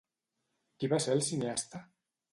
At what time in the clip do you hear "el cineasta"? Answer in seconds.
1.19-1.87